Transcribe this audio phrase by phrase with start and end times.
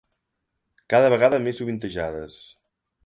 [0.93, 2.39] Cada vegada més sovintejades.